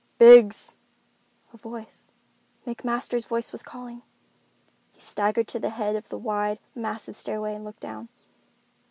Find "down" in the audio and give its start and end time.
7.81-8.09